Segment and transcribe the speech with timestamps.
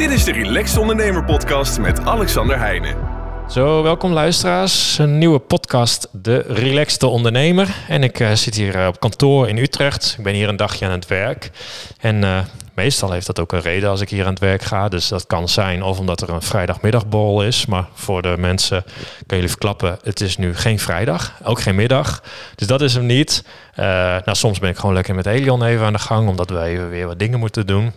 [0.00, 2.96] Dit is de Relaxed Ondernemer Podcast met Alexander Heijnen.
[3.48, 4.98] Zo, welkom luisteraars.
[4.98, 7.76] Een nieuwe podcast, De Relaxte Ondernemer.
[7.88, 10.14] En ik uh, zit hier uh, op kantoor in Utrecht.
[10.18, 11.50] Ik ben hier een dagje aan het werk.
[11.98, 12.38] En uh,
[12.74, 14.88] meestal heeft dat ook een reden als ik hier aan het werk ga.
[14.88, 17.66] Dus dat kan zijn of omdat er een vrijdagmiddagborrel is.
[17.66, 18.82] Maar voor de mensen
[19.26, 21.32] kan jullie verklappen, het is nu geen vrijdag.
[21.44, 22.22] Ook geen middag.
[22.54, 23.44] Dus dat is hem niet.
[23.76, 26.28] nou, soms ben ik gewoon lekker met Elion even aan de gang.
[26.28, 27.92] Omdat even weer wat dingen moeten doen.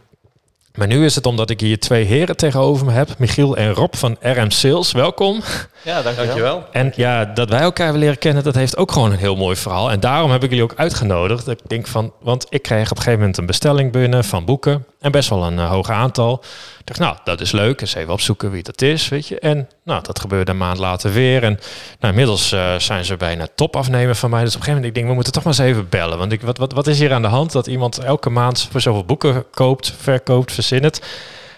[0.78, 3.18] Maar nu is het omdat ik hier twee heren tegenover me heb.
[3.18, 4.92] Michiel en Rob van RM Sales.
[4.92, 5.42] Welkom.
[5.84, 6.26] Ja, dankjewel.
[6.26, 6.66] dankjewel.
[6.72, 9.56] En ja, dat wij elkaar willen leren kennen, dat heeft ook gewoon een heel mooi
[9.56, 9.92] verhaal.
[9.92, 11.48] En daarom heb ik jullie ook uitgenodigd.
[11.48, 14.86] Ik denk van, want ik kreeg op een gegeven moment een bestelling binnen van boeken.
[15.00, 16.44] En best wel een uh, hoog aantal.
[16.80, 17.82] Ik dacht, nou, dat is leuk.
[17.82, 19.40] Eens even opzoeken wie dat is, weet je.
[19.40, 21.44] En nou, dat gebeurde een maand later weer.
[21.44, 21.60] En
[22.00, 24.44] nou, inmiddels uh, zijn ze bijna top afnemen van mij.
[24.44, 26.18] Dus op een gegeven moment, ik denk, we moeten toch maar eens even bellen.
[26.18, 28.82] Want ik, wat, wat, wat is hier aan de hand dat iemand elke maand voor
[28.82, 31.02] zoveel boeken koopt, verkoopt, verzint?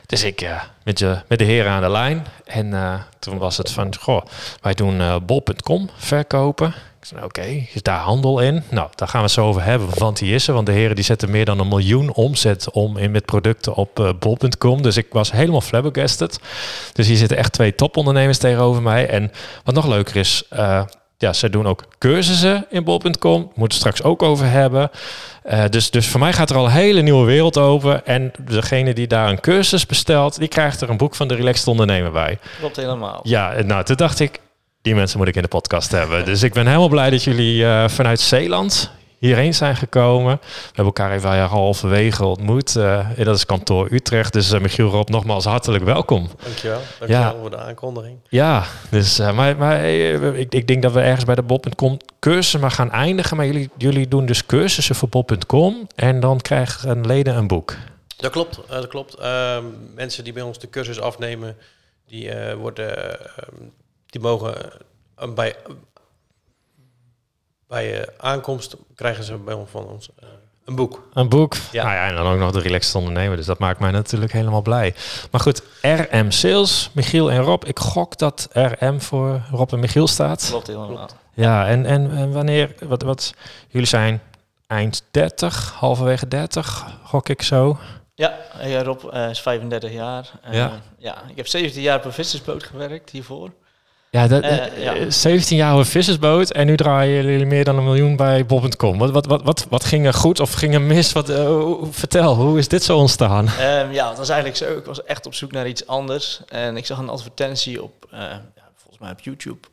[0.05, 2.25] Dus ik ja, met, je, met de heren aan de lijn.
[2.45, 4.21] En uh, toen was het van, goh,
[4.61, 6.67] wij doen uh, bol.com verkopen.
[6.99, 7.41] Ik zei, oké,
[7.73, 8.63] is daar handel in?
[8.69, 10.53] Nou, daar gaan we het zo over hebben, want die is er.
[10.53, 14.15] Want de heren die zetten meer dan een miljoen omzet om in met producten op
[14.19, 14.81] bol.com.
[14.81, 16.39] Dus ik was helemaal flabbergasted.
[16.93, 19.07] Dus hier zitten echt twee topondernemers tegenover mij.
[19.07, 19.31] En
[19.63, 20.43] wat nog leuker is,
[21.17, 23.39] ja, ze doen ook cursussen in bol.com.
[23.41, 24.89] Moeten het straks ook over hebben.
[25.45, 28.01] Uh, dus, dus voor mij gaat er al een hele nieuwe wereld over.
[28.03, 31.67] En degene die daar een cursus bestelt, die krijgt er een boek van de Relaxed
[31.67, 32.39] Ondernemer bij.
[32.59, 33.19] Klopt helemaal.
[33.23, 34.39] Ja, nou, toen dacht ik,
[34.81, 36.25] die mensen moet ik in de podcast hebben.
[36.25, 40.37] Dus ik ben helemaal blij dat jullie uh, vanuit Zeeland hierheen zijn gekomen.
[40.41, 42.75] We hebben elkaar even halverwege ontmoet.
[42.75, 44.33] Uh, dat is kantoor Utrecht.
[44.33, 46.29] Dus uh, Michiel Rob, nogmaals hartelijk welkom.
[46.43, 46.79] Dankjewel.
[46.99, 47.35] Dankjewel ja.
[47.39, 48.17] voor de aankondiging.
[48.29, 52.59] Ja, dus, uh, maar, maar ik, ik denk dat we ergens bij de Bob.com cursussen
[52.59, 53.37] maar gaan eindigen.
[53.37, 57.75] Maar jullie, jullie doen dus cursussen voor Bob.com en dan krijgen leden een boek.
[58.17, 59.13] Dat klopt, dat klopt.
[59.13, 59.63] Ehm,
[59.95, 61.57] mensen die bij ons de cursus afnemen,
[62.07, 63.55] die, worden, ehm,
[64.05, 64.55] die mogen
[65.35, 65.55] bij
[67.67, 70.29] bij je aankomst krijgen ze bij ons van ons uh,
[70.65, 71.07] een boek.
[71.13, 71.55] Een boek?
[71.71, 71.83] Ja.
[71.83, 73.37] Nou ja, en dan ook nog de relaxed ondernemer.
[73.37, 74.95] Dus dat maakt mij natuurlijk helemaal blij.
[75.31, 77.63] Maar goed, RM Sales, Michiel en Rob.
[77.65, 80.45] Ik gok dat RM voor Rob en Michiel staat.
[80.49, 81.09] Klopt helemaal.
[81.33, 83.33] Ja, en, en, en wanneer, wat, wat,
[83.67, 84.21] jullie zijn
[84.67, 87.77] eind 30, halverwege 30, gok ik zo.
[88.13, 90.31] Ja, ja Rob uh, is 35 jaar.
[90.47, 90.71] Uh, ja.
[90.97, 93.51] ja, ik heb 17 jaar op een vissersboot gewerkt hiervoor.
[94.15, 95.09] Ja, dat, uh, ja.
[95.09, 98.97] 17 jaar een vissersboot en nu draaien jullie meer dan een miljoen bij Bob.com.
[98.97, 101.11] Wat, wat, wat, wat, wat ging er goed of ging er mis?
[101.11, 103.47] Wat, uh, vertel, hoe is dit zo ontstaan?
[103.47, 104.77] Um, ja, het was eigenlijk zo.
[104.77, 106.41] Ik was echt op zoek naar iets anders.
[106.47, 109.67] En ik zag een advertentie op, uh, ja, volgens mij op YouTube,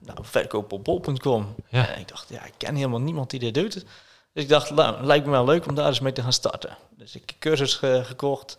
[0.00, 1.54] nou, verkoop op bol.com.
[1.68, 1.88] Ja.
[1.88, 3.84] En ik dacht, ja, ik ken helemaal niemand die dit doet.
[4.32, 6.76] Dus ik dacht, nou, lijkt me wel leuk om daar eens mee te gaan starten.
[6.96, 8.58] Dus ik heb cursus ge gekocht.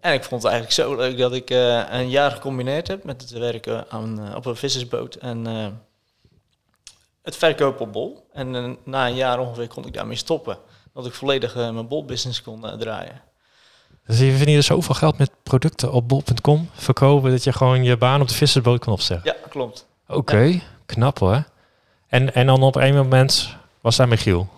[0.00, 3.20] En ik vond het eigenlijk zo leuk dat ik uh, een jaar gecombineerd heb met
[3.20, 5.66] het werken aan, uh, op een vissersboot en uh,
[7.22, 8.26] het verkopen op bol.
[8.32, 10.58] En na een jaar ongeveer kon ik daarmee stoppen.
[10.94, 13.22] Dat ik volledig mijn bolbusiness kon draaien.
[14.06, 18.20] Dus je verdient zoveel geld met producten op bol.com verkopen dat je gewoon je baan
[18.20, 19.32] op de vissersboot kan opzeggen?
[19.32, 19.86] Ja, klopt.
[20.06, 20.60] Oké, okay, ja.
[20.86, 21.44] knap hoor.
[22.06, 24.48] En, en dan op een moment was daar Michiel.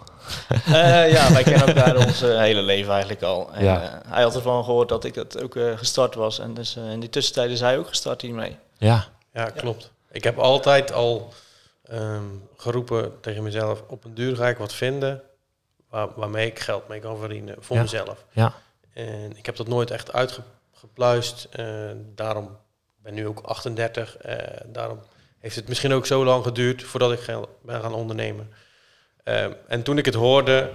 [0.69, 3.53] Uh, ja, wij kennen elkaar ons uh, hele leven eigenlijk al.
[3.53, 3.83] En, ja.
[3.83, 6.39] uh, hij had ervan gehoord dat ik dat ook gestart was.
[6.39, 8.57] En dus in die tussentijd is hij ook gestart hiermee.
[8.79, 9.91] Ja, ja klopt.
[10.11, 11.33] Ik heb altijd al
[11.93, 13.83] um, geroepen tegen mezelf...
[13.89, 15.23] op een duur ga ik wat vinden
[15.89, 17.83] waar, waarmee ik geld mee kan verdienen voor ja.
[17.83, 18.25] mezelf.
[18.31, 18.55] Ja.
[18.93, 21.49] En ik heb dat nooit echt uitgepluist.
[22.15, 22.57] daarom
[23.03, 24.17] ben nu ook 38.
[24.67, 25.01] daarom
[25.39, 27.21] heeft het misschien ook zo lang geduurd voordat ik
[27.63, 28.53] ben gaan ondernemen.
[29.25, 30.71] Um, en toen ik het hoorde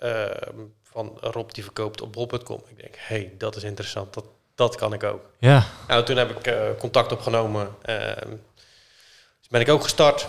[0.00, 0.24] uh,
[0.82, 4.24] van Rob die verkoopt op bol.com, ik denk, hé, hey, dat is interessant, dat,
[4.54, 5.30] dat kan ik ook.
[5.38, 5.64] Ja.
[5.88, 7.68] Nou, toen heb ik uh, contact opgenomen.
[9.40, 10.28] dus ben ik ook gestart.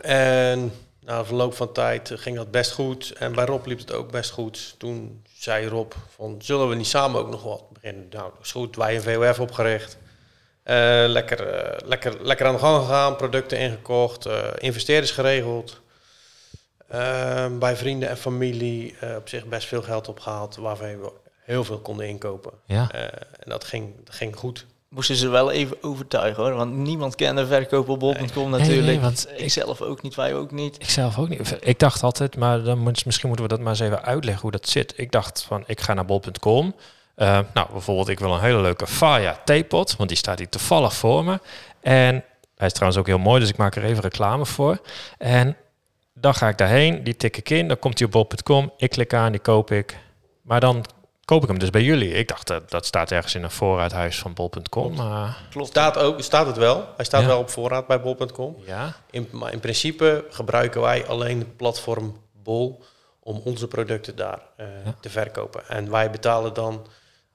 [0.00, 0.72] En
[1.04, 3.10] na verloop van tijd ging dat best goed.
[3.10, 4.74] En bij Rob liep het ook best goed.
[4.78, 8.06] Toen zei Rob van, zullen we niet samen ook nog wat beginnen?
[8.10, 8.76] Nou, dat is goed.
[8.76, 9.98] Wij een VOF opgericht.
[10.64, 15.80] Uh, lekker, uh, lekker, lekker aan de gang gegaan, producten ingekocht, uh, investeerders geregeld.
[16.92, 21.12] Ehm, bij vrienden en familie uh, op zich best veel geld opgehaald, waarvan we
[21.44, 22.52] heel veel konden inkopen.
[22.66, 22.90] Ja.
[22.94, 24.66] Uh, en dat ging, dat ging goed.
[24.88, 28.68] Moesten ze wel even overtuigen hoor, want niemand kende verkoop op bol.com natuurlijk.
[28.68, 30.76] Nee, nee, want ik zelf ook niet, wij ook niet.
[30.82, 31.56] Ik zelf ook niet.
[31.60, 34.50] Ik dacht altijd, maar dan moet, misschien moeten we dat maar eens even uitleggen hoe
[34.50, 34.92] dat zit.
[34.96, 36.74] Ik dacht van, ik ga naar bol.com.
[37.16, 40.94] Uh, nou, bijvoorbeeld, ik wil een hele leuke Faya theepot, want die staat hier toevallig
[40.94, 41.40] voor me.
[41.80, 42.24] En
[42.56, 44.80] hij is trouwens ook heel mooi, dus ik maak er even reclame voor.
[45.18, 45.56] En
[46.22, 49.14] dan ga ik daarheen, die tik ik in, dan komt hij op bol.com, ik klik
[49.14, 49.96] aan, die koop ik.
[50.42, 50.84] Maar dan
[51.24, 52.12] koop ik hem dus bij jullie.
[52.12, 54.96] Ik dacht dat dat staat ergens in een voorraadhuis van bol.com.
[55.50, 55.68] Klopt.
[55.68, 56.88] Staat, ook, staat het wel.
[56.96, 58.56] Hij staat wel op voorraad bij bol.com.
[58.66, 58.94] Ja.
[59.10, 62.82] In, maar in principe gebruiken wij alleen het platform Bol
[63.20, 64.66] om onze producten daar uh,
[65.00, 65.68] te verkopen.
[65.68, 66.86] En wij betalen dan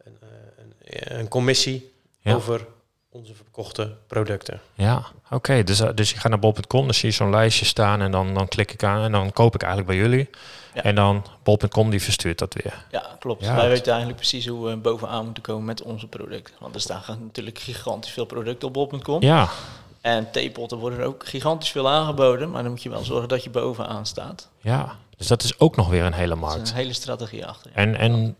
[0.03, 0.17] een,
[0.57, 1.93] een, een commissie
[2.23, 2.67] over
[3.17, 4.61] onze verkochte producten.
[4.73, 5.63] Ja, oké.
[5.63, 8.33] Dus, uh, dus je gaat naar bol.com, dan zie je zo'n lijstje staan en dan,
[8.33, 10.29] dan klik ik aan en dan koop ik eigenlijk bij jullie.
[10.73, 10.83] Ja.
[10.83, 12.85] En dan bol.com die verstuurt dat weer.
[12.91, 13.43] Ja, klopt.
[13.43, 16.53] Ja, Wij weten eigenlijk precies hoe we bovenaan moeten komen met onze producten.
[16.59, 19.21] Want er staan natuurlijk gigantisch veel producten op bol.com.
[19.21, 19.49] Ja.
[20.01, 23.43] En theepotten worden er ook gigantisch veel aangeboden, maar dan moet je wel zorgen dat
[23.43, 24.49] je bovenaan staat.
[24.59, 26.61] Ja, dus dat is ook nog weer een hele markt.
[26.61, 27.71] is een hele strategie achter.
[27.73, 28.35] En, en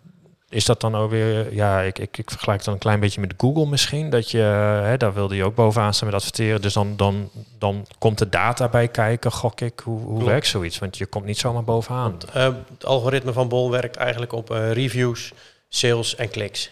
[0.50, 3.34] is dat dan ook weer, ja, ik, ik, ik vergelijk dan een klein beetje met
[3.38, 4.10] Google misschien.
[4.10, 4.38] Dat je,
[4.84, 6.62] hè, daar wilde je ook bovenaan staan met adverteren.
[6.62, 9.80] Dus dan, dan, dan komt de data bij kijken, gok ik.
[9.80, 10.80] Hoe, hoe werkt zoiets?
[10.80, 12.18] Want je komt niet zomaar bovenaan.
[12.36, 15.32] Uh, het algoritme van Bol werkt eigenlijk op uh, reviews,
[15.70, 16.72] sales en kliks.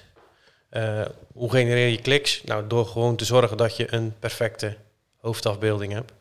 [0.72, 1.02] Uh,
[1.34, 2.44] hoe genereer je kliks?
[2.44, 4.78] Nou, door gewoon te zorgen dat je een perfecte
[5.18, 6.14] hoofdafbeelding hebt.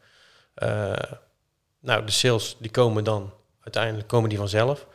[1.81, 4.87] nou, de sales die komen dan, uiteindelijk komen die vanzelf.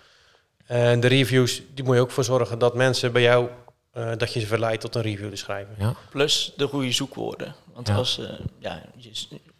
[0.69, 3.49] En de reviews, die moet je ook voor zorgen dat mensen bij jou,
[3.93, 5.75] uh, dat je ze verleidt tot een review te schrijven.
[5.77, 5.93] Ja.
[6.09, 7.55] Plus de goede zoekwoorden.
[7.73, 8.29] Want als, uh,
[8.59, 9.11] ja, je,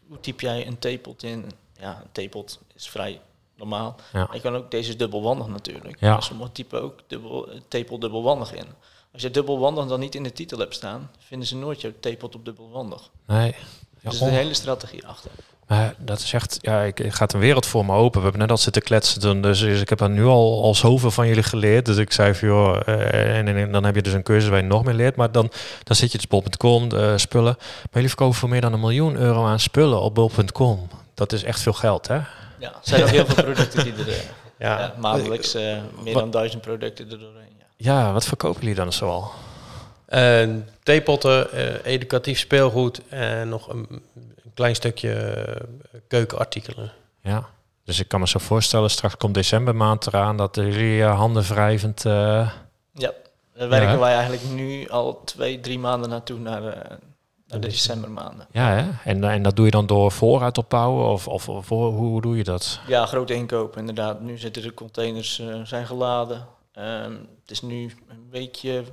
[0.08, 1.52] hoe typ jij een theepot in?
[1.80, 3.22] Ja, een theepot is vrij
[3.56, 3.96] normaal.
[4.14, 4.30] Ja.
[4.34, 6.00] je kan ook, deze is dubbelwandig natuurlijk.
[6.00, 6.22] Ja.
[6.22, 8.68] Sommige typen ook dubbel, theepot dubbelwandig in.
[9.14, 12.36] Als je dubbelwandig dan niet in de titel hebt staan, vinden ze nooit jouw theepot
[12.36, 13.10] op dubbelwandig.
[13.26, 13.56] Nee.
[14.02, 15.32] Ja, dus er is een hele strategie achter.
[15.70, 18.18] Maar dat is echt, ja, ik, ik gaat een wereld voor me open.
[18.18, 21.12] We hebben net al zitten kletsen, dus, dus ik heb er nu al, al zoveel
[21.12, 21.86] van jullie geleerd.
[21.86, 24.60] Dus ik zei van, joh, uh, en, en, dan heb je dus een cursus waar
[24.60, 25.16] je nog meer leert.
[25.16, 25.52] Maar dan,
[25.84, 27.56] dan zit je dus bol.com, uh, spullen.
[27.58, 30.88] Maar jullie verkopen voor meer dan een miljoen euro aan spullen op bol.com.
[31.14, 32.16] Dat is echt veel geld, hè?
[32.16, 32.28] Ja,
[32.60, 34.08] er zijn ook heel veel producten die er...
[34.08, 34.16] Uh,
[34.60, 34.80] ja.
[34.80, 34.94] ja.
[34.98, 37.56] maandelijks uh, meer dan duizend producten er doorheen.
[37.58, 38.00] Ja.
[38.00, 39.32] ja, wat verkopen jullie dan zoal?
[40.84, 41.48] theepotten,
[41.84, 44.02] educatief speelgoed en nog een
[44.54, 45.66] klein stukje eh,
[46.08, 46.92] keukenartikelen.
[47.22, 47.50] Ja,
[47.84, 52.06] dus ik kan me zo voorstellen, straks komt decembermaand eraan dat jullie uh, handen wrijvend...
[52.06, 52.52] Uh...
[52.94, 53.12] Ja,
[53.54, 56.72] daar werken wij eigenlijk nu al twee, drie maanden naartoe naar, uh,
[57.48, 58.48] naar de decembermaanden.
[58.52, 58.90] Ja, hè?
[59.04, 62.44] En, en dat doe je dan door voorraad opbouwen of, of, of hoe doe je
[62.44, 62.80] dat?
[62.88, 64.22] Ja, grote inkopen inderdaad.
[64.22, 66.48] Nu zitten de containers zijn geladen.
[66.78, 68.84] Um, het is nu een weekje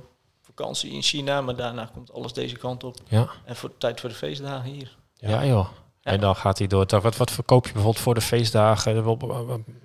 [0.41, 2.97] vakantie in China, maar daarna komt alles deze kant op.
[3.07, 3.27] Ja.
[3.45, 4.97] En voor tijd voor de feestdagen hier.
[5.17, 5.67] Ja, joh.
[6.01, 6.85] En dan gaat hij door.
[7.01, 9.17] Wat, wat verkoop je bijvoorbeeld voor de feestdagen?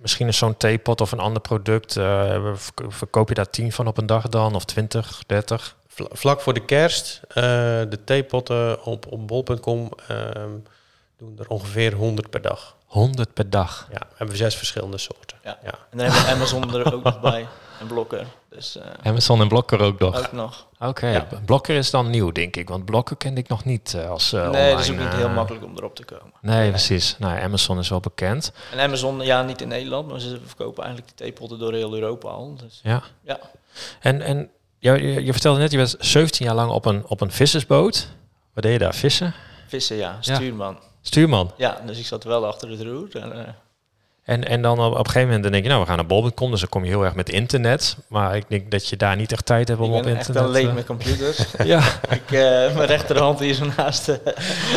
[0.00, 1.96] Misschien is zo'n theepot of een ander product.
[1.96, 2.54] Uh,
[2.88, 4.54] verkoop je daar tien van op een dag dan?
[4.54, 5.76] Of 20, 30?
[5.94, 10.50] Vlak voor de kerst, uh, de theepotten op, op bol.com ehm,
[11.16, 12.76] doen er ongeveer 100 per dag.
[12.92, 13.88] 100 per dag?
[13.90, 15.36] Ja, hebben we zes verschillende soorten.
[15.44, 15.58] Ja.
[15.64, 15.74] ja.
[15.90, 17.46] En dan hebben we Amazon er ook nog bij.
[17.80, 18.26] En Blokker.
[18.48, 20.18] Dus, uh, Amazon en Blokker ook nog?
[20.18, 20.66] Ook nog.
[20.78, 21.26] Oké, ja.
[21.44, 22.68] Blokker is dan nieuw, denk ik.
[22.68, 25.28] Want Blokker kende ik nog niet uh, als uh, Nee, het is ook niet heel
[25.28, 26.32] makkelijk om erop te komen.
[26.40, 27.16] Nee, nee, precies.
[27.18, 28.52] Nou, Amazon is wel bekend.
[28.72, 32.28] En Amazon, ja, niet in Nederland, maar ze verkopen eigenlijk de theepotten door heel Europa
[32.28, 32.54] al.
[32.56, 33.02] Dus, ja.
[33.22, 33.38] ja.
[34.00, 37.20] En, en je, je, je, vertelde net, je was 17 jaar lang op een, op
[37.20, 38.08] een vissersboot.
[38.54, 38.94] Wat deed je daar?
[38.94, 39.34] Vissen?
[39.68, 40.16] Vissen, ja.
[40.20, 40.78] Stuurman.
[41.02, 41.52] Stuurman?
[41.56, 43.08] Ja, dus ik zat wel achter het roer.
[43.12, 43.56] En,
[44.24, 46.50] en, en dan op, op een gegeven moment denk je, nou, we gaan naar bol.com,
[46.50, 47.96] dus dan kom je heel erg met internet.
[48.06, 50.28] Maar ik denk dat je daar niet echt tijd hebt om op internet...
[50.28, 51.44] Ik ben echt alleen met computers.
[51.64, 51.82] ja.
[52.08, 52.40] ik, uh,
[52.74, 54.16] mijn rechterhand hier zo naast uh,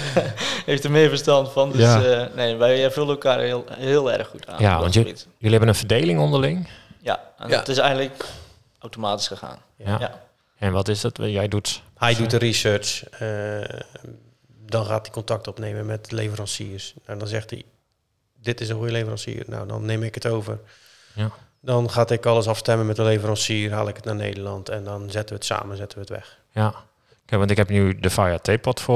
[0.65, 1.72] heeft er meer verstand van.
[1.72, 2.25] Dus ja.
[2.25, 4.62] uh, nee, wij vullen elkaar heel, heel erg goed aan.
[4.62, 6.67] Ja, want jullie hebben een verdeling onderling?
[7.01, 7.60] Ja, en ja.
[7.60, 8.25] het is eigenlijk
[8.79, 9.58] automatisch gegaan.
[9.75, 9.98] Ja.
[10.00, 10.22] ja.
[10.58, 11.17] En wat is dat?
[11.22, 11.82] Jij doet...
[11.98, 13.03] Hij doet de research.
[14.65, 16.93] Dan gaat hij contact opnemen met leveranciers.
[16.95, 17.63] En nou, dan zegt hij,
[18.41, 19.43] dit is een goede leverancier.
[19.48, 20.60] Nou, dan neem ik het over.
[21.13, 21.31] Ja.
[21.62, 25.12] Dan ga ik alles afstemmen met de leverancier, haal ik het naar Nederland en dan
[25.12, 26.39] zetten we het samen, zetten we het weg.
[26.51, 26.75] Ja,
[27.25, 28.39] Kijk, want ik heb nu de Fire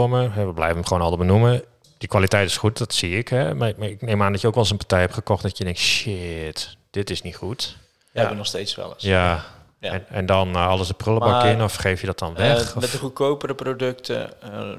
[0.07, 0.29] me.
[0.45, 1.63] We blijven hem gewoon altijd benoemen.
[1.97, 3.27] Die kwaliteit is goed, dat zie ik.
[3.27, 3.55] Hè?
[3.55, 5.63] Maar, ik neem aan dat je ook wel eens een partij hebt gekocht dat je
[5.63, 7.77] denkt, shit, dit is niet goed.
[8.11, 9.03] Ja, hebben nog steeds wel eens.
[9.03, 9.45] Ja,
[9.79, 9.91] ja.
[9.91, 12.69] En, en, dan uh, alles de prullenbak in of geef je dat dan weg?
[12.69, 14.71] Uh, met de goedkopere producten uh,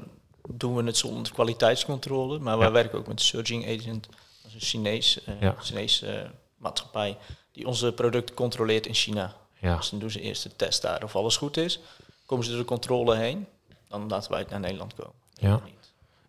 [0.53, 2.39] doen we het zonder kwaliteitscontrole.
[2.39, 4.07] Maar wij werken ook met Surging Agent
[4.53, 5.55] een Chinees, uh, ja.
[5.59, 7.17] Chinese uh, maatschappij
[7.51, 9.33] die onze producten controleert in China.
[9.59, 9.75] Ja.
[9.75, 11.79] Dus dan doen ze eerst de test daar of alles goed is.
[12.25, 13.47] Komen ze door de controle heen,
[13.87, 15.13] dan laten wij het naar Nederland komen.
[15.33, 15.61] Ja.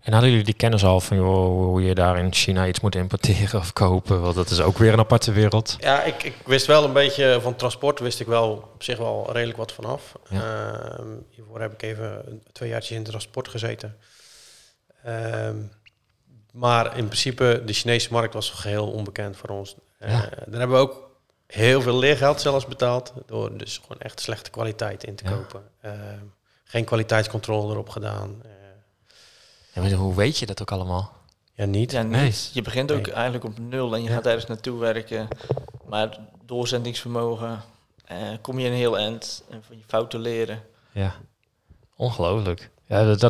[0.00, 2.95] En hadden jullie die kennis al van joh, hoe je daar in China iets moet
[2.95, 4.21] importeren of kopen?
[4.21, 5.76] Want dat is ook weer een aparte wereld.
[5.81, 9.33] Ja, ik, ik wist wel een beetje van transport, wist ik wel op zich wel
[9.33, 10.12] redelijk wat vanaf.
[10.29, 10.38] Ja.
[10.38, 13.97] Uh, hiervoor heb ik even twee jaartjes in transport gezeten.
[15.07, 15.51] Uh,
[16.53, 19.77] maar in principe, de Chinese markt was geheel onbekend voor ons.
[20.01, 20.07] Ja.
[20.09, 21.11] Uh, dan hebben we ook
[21.47, 23.13] heel veel leergeld zelfs betaald.
[23.27, 25.63] Door dus gewoon echt slechte kwaliteit in te kopen.
[26.65, 28.43] geen kwaliteitscontrole erop gedaan.
[29.73, 31.23] Ja, maar hoe weet je dat ook allemaal?
[31.55, 31.91] Ja, niet.
[31.93, 32.35] Ja, Nee.
[32.53, 35.29] Je begint ook eigenlijk op nul en je gaat ergens naartoe werken.
[35.89, 37.63] Maar doorzendingsvermogen,
[38.05, 40.63] eh, kom je een heel eind en van je fouten leren.
[40.93, 41.15] Ja,
[41.97, 42.71] ongelooflijk.
[42.93, 43.21] Ja, dat,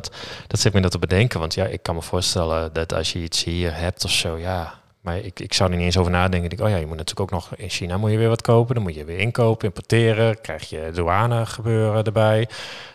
[0.47, 1.40] dat, zit me dat te bedenken.
[1.40, 4.81] Want ja, ik kan me voorstellen dat als je iets hier hebt of zo, ja.
[5.00, 6.50] Maar ik, ik zou niet eens over nadenken.
[6.50, 8.75] Ik, oh ja, je moet natuurlijk ook nog in China moet je weer wat kopen.
[8.75, 10.40] Dan moet je weer inkopen, importeren.
[10.40, 12.49] Krijg je douane gebeuren erbij.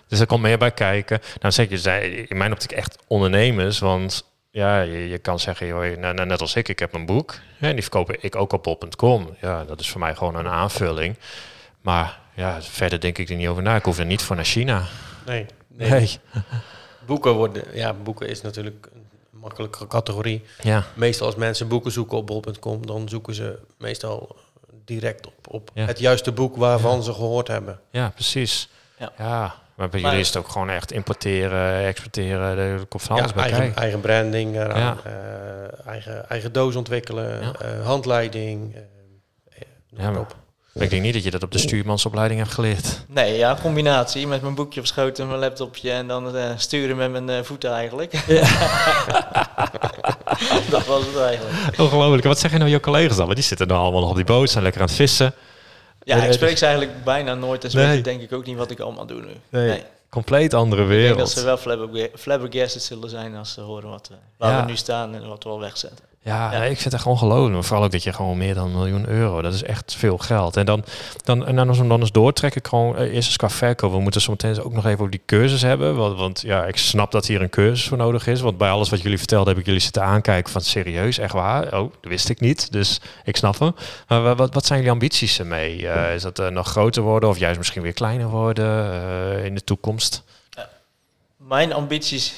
[0.07, 1.19] Dus er komt meer bij kijken.
[1.39, 3.79] Nou zeg je, zij in mijn optiek echt ondernemers.
[3.79, 7.05] Want ja, je, je kan zeggen, joh, nou, nou, net als ik, ik heb een
[7.05, 7.35] boek.
[7.59, 9.35] En die verkoop ik ook op bol.com.
[9.41, 11.17] Ja, dat is voor mij gewoon een aanvulling.
[11.81, 13.75] Maar ja, verder denk ik er niet over na.
[13.75, 14.83] Ik hoef er niet voor naar China.
[15.25, 15.45] Nee.
[15.67, 16.19] Nee.
[17.05, 20.43] Boeken worden, ja, boeken is natuurlijk een makkelijke categorie.
[20.61, 20.83] Ja.
[20.93, 24.35] Meestal als mensen boeken zoeken op bol.com, dan zoeken ze meestal
[24.85, 27.79] direct op, op het juiste boek waarvan ze gehoord hebben.
[27.91, 28.69] Ja, precies.
[28.97, 29.11] Ja.
[29.17, 29.55] ja.
[29.77, 33.99] Maar bij jullie is het ook gewoon echt importeren, exporteren, er alles bij eigen, eigen
[33.99, 38.75] branding, eraan, uh, eigen, eigen doos ontwikkelen, uh, handleiding.
[38.75, 38.81] Uh,
[39.87, 40.25] ja, maar,
[40.79, 43.01] ik denk niet dat je dat op de stuurmansopleiding hebt geleerd.
[43.07, 47.11] Nee, ja, combinatie met mijn boekje op schoot en mijn laptopje en dan sturen met
[47.11, 48.11] mijn voeten eigenlijk.
[50.69, 51.79] dat was het eigenlijk.
[51.79, 52.23] Ongelooflijk.
[52.23, 53.33] Wat zeggen nou je collega's dan?
[53.33, 55.33] die zitten dan allemaal nog op die boot, zijn lekker aan het vissen.
[56.03, 59.05] Ja, ik spreek ze eigenlijk bijna nooit en denk ik ook niet wat ik allemaal
[59.05, 59.31] doe nu.
[59.49, 61.09] Nee, compleet andere wereld.
[61.09, 64.75] Ik denk dat ze wel flabbergasted zullen zijn als ze horen wat waar we nu
[64.75, 66.05] staan en wat we al wegzetten.
[66.27, 67.63] Ja, ik vind het echt ongelooflijk.
[67.63, 70.57] Vooral ook dat je gewoon meer dan een miljoen euro, dat is echt veel geld.
[70.57, 70.83] En dan,
[71.23, 73.91] dan, en dan als we dan eens doortrekken, gewoon eh, eerst eens qua verkoop.
[73.91, 75.95] We moeten zo meteen ook nog even over die cursus hebben.
[75.95, 78.41] Want, want ja, ik snap dat hier een cursus voor nodig is.
[78.41, 81.63] Want bij alles wat jullie vertelden heb ik jullie zitten aankijken van serieus, echt waar?
[81.63, 82.71] Oh, dat wist ik niet.
[82.71, 83.75] Dus ik snap hem.
[84.07, 85.81] Maar wat, wat zijn jullie ambities ermee?
[85.81, 89.63] Uh, is dat uh, nog groter worden of juist misschien weer kleiner worden in de
[89.63, 90.23] toekomst?
[91.37, 92.33] Mijn ambities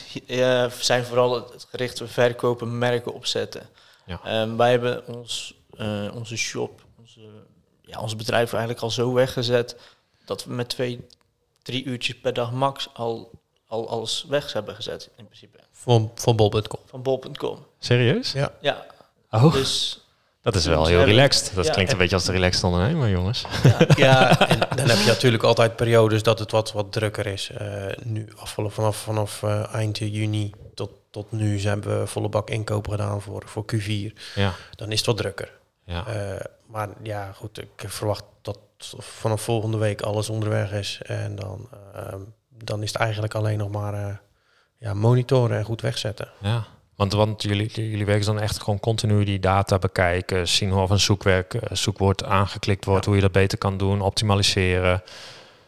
[0.80, 3.62] zijn vooral het gericht op verkopen, merken opzetten.
[4.10, 4.42] Ja.
[4.42, 7.20] Um, wij hebben ons, uh, onze shop, onze,
[7.82, 9.76] ja, ons bedrijf eigenlijk al zo weggezet
[10.26, 11.06] dat we met twee,
[11.62, 13.32] drie uurtjes per dag max al,
[13.68, 15.60] al alles weg hebben gezet in principe.
[15.72, 16.80] Van, van bol.com?
[16.86, 17.66] Van bol.com.
[17.80, 18.32] Serieus?
[18.32, 18.52] Ja.
[18.62, 18.86] Ja.
[19.32, 19.54] Oh.
[19.54, 20.04] Dus
[20.42, 21.52] dat is wel heel relaxed.
[21.56, 23.46] Dat klinkt een beetje als de relaxed ondernemer, jongens.
[23.64, 27.52] Ja, ja, en dan heb je natuurlijk altijd periodes dat het wat, wat drukker is.
[27.62, 32.50] Uh, nu afvallen vanaf, vanaf uh, eind juni tot, tot nu zijn we volle bak
[32.50, 34.14] inkopen gedaan voor, voor Q4.
[34.36, 34.54] Ja.
[34.76, 35.52] Dan is het wat drukker.
[35.86, 36.06] Ja.
[36.08, 38.60] Uh, maar ja, goed, ik verwacht dat
[38.98, 41.00] vanaf volgende week alles onderweg is.
[41.04, 41.70] En dan,
[42.50, 44.22] dan is het eigenlijk alleen nog maar
[44.78, 46.28] ja, monitoren en goed wegzetten.
[46.42, 46.66] Ja.
[46.96, 50.90] Want, want jullie, jullie werken dan echt gewoon continu die data bekijken, zien hoe of
[50.90, 55.04] een zoekwerk, eh, zoekwoord aangeklikt wordt, hoe je dat beter kan doen, optimaliseren.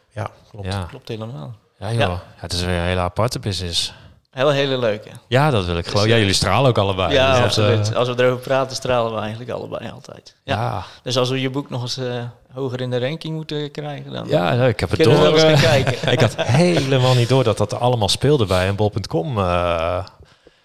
[0.09, 0.67] Ja, klopt.
[0.67, 0.83] Ja.
[0.83, 1.55] Klopt helemaal.
[1.77, 1.99] Ja, joh.
[1.99, 2.23] Ja.
[2.35, 3.93] het is weer een hele aparte business.
[4.31, 5.09] Heel hele leuke.
[5.27, 6.03] Ja, dat wil ik dus.
[6.03, 7.13] Ja, jullie stralen ook allebei.
[7.13, 7.89] Ja, dus absoluut.
[7.89, 10.35] Uh, als we erover praten, stralen we eigenlijk allebei altijd.
[10.43, 10.83] Ja.
[11.03, 12.23] Dus als we je boek nog eens uh,
[12.53, 15.33] hoger in de ranking moeten krijgen, dan ja, ik heb het door.
[15.61, 16.11] kijken.
[16.11, 19.37] ik had helemaal niet door dat dat allemaal speelde bij een bol.com.
[19.37, 20.05] Uh,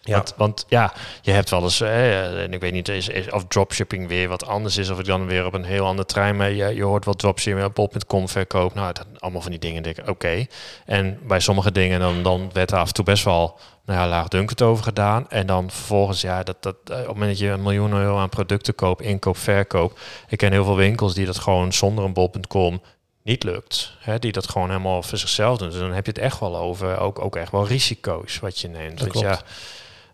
[0.06, 0.14] ja.
[0.14, 4.08] Want, want, ja, je hebt wel eens, en ik weet niet is, is, of dropshipping
[4.08, 6.56] weer wat anders is, of ik dan weer op een heel ander trein mee.
[6.56, 8.74] Je, je hoort wat dropshipping op bol.com verkoop.
[8.74, 10.46] Nou, dat, allemaal van die dingen, denk ik, oké.
[10.84, 14.08] En bij sommige dingen dan, dan werd er af en toe best wel nou ja,
[14.08, 15.30] laagdunkend over gedaan.
[15.30, 18.18] En dan vervolgens, ja, dat, dat, eh, op het moment dat je een miljoen euro
[18.18, 19.98] aan producten koopt, inkoop, verkoop.
[20.28, 22.80] Ik ken heel veel winkels die dat gewoon zonder een bol.com
[23.22, 23.92] niet lukt.
[23.98, 25.70] Hè, die dat gewoon helemaal voor zichzelf doen.
[25.70, 28.68] Dus dan heb je het echt wel over, ook, ook echt wel risico's wat je
[28.68, 28.98] neemt.
[28.98, 29.40] Dat ja,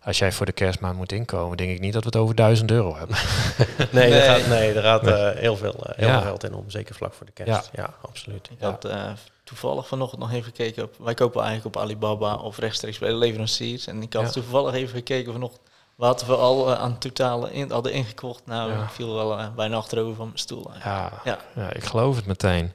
[0.03, 2.71] als jij voor de kerstmaand moet inkomen, denk ik niet dat we het over 1000
[2.71, 3.17] euro hebben.
[3.91, 6.53] nee, nee, er gaat, nee, er gaat uh, heel, veel, uh, heel veel geld in
[6.53, 7.69] om, zeker vlak voor de kerst.
[7.73, 8.49] Ja, ja absoluut.
[8.51, 9.11] Ik had uh,
[9.43, 13.15] toevallig vanochtend nog even gekeken op, wij kopen eigenlijk op Alibaba of rechtstreeks bij de
[13.15, 13.87] leveranciers.
[13.87, 15.61] En ik had toevallig even gekeken vanochtend
[15.95, 18.45] wat we al aan totale in, hadden ingekocht.
[18.45, 20.71] Nou, ik viel wel bijna achterover van mijn stoel.
[20.83, 21.39] Ja, ja.
[21.55, 22.73] ja, ik geloof het meteen.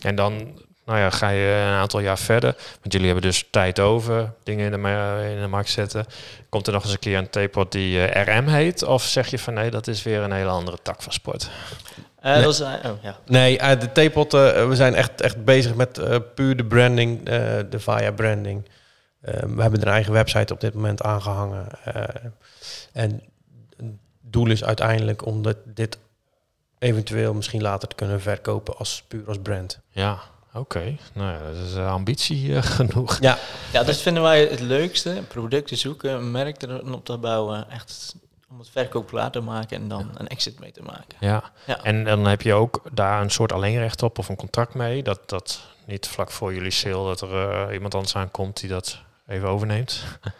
[0.00, 2.54] En dan nou ja, ga je een aantal jaar verder.
[2.80, 6.06] Want jullie hebben dus tijd over, dingen in de, in de markt zetten.
[6.48, 8.82] Komt er nog eens een keer een theepot die uh, eh, RM heet?
[8.82, 11.50] Of zeg je van nee, dat is weer een hele andere tak van sport?
[12.24, 12.42] Uh, nee.
[12.42, 13.18] Dat is, uh, oh, ja.
[13.26, 16.00] nee, de theepot, we zijn echt, echt bezig met
[16.34, 17.22] puur de branding,
[17.68, 18.68] de Via branding.
[19.20, 21.66] we hebben een eigen website op dit moment aangehangen.
[22.92, 23.22] en
[23.76, 23.86] het
[24.20, 25.98] doel is uiteindelijk om dit
[26.78, 29.80] eventueel misschien later te kunnen verkopen als puur als brand.
[29.90, 30.18] Ja,
[30.56, 33.18] Oké, nou ja, dat is uh, ambitie uh, genoeg.
[33.20, 33.38] Ja.
[33.72, 35.22] ja, dat vinden wij het leukste.
[35.28, 37.70] Producten zoeken, een merk erop te bouwen.
[37.70, 38.16] Echt
[38.50, 41.16] om het verkoop klaar te maken en dan een exit mee te maken.
[41.20, 41.42] Ja.
[41.64, 41.82] ja.
[41.82, 45.28] en dan heb je ook daar een soort alleenrecht op of een contract mee, dat,
[45.28, 48.98] dat niet vlak voor jullie sale dat er iemand anders aankomt die dat
[49.28, 50.04] even overneemt.